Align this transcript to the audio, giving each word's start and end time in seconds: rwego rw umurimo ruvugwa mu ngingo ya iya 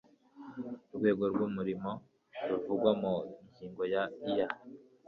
rwego 0.95 1.23
rw 1.31 1.39
umurimo 1.47 1.91
ruvugwa 2.49 2.91
mu 3.01 3.13
ngingo 3.49 3.83
ya 3.93 4.03
iya 4.29 4.47